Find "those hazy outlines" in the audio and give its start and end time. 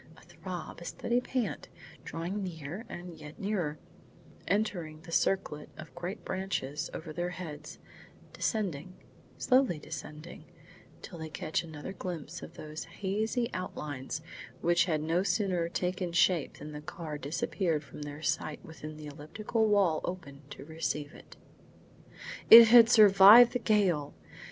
12.55-14.23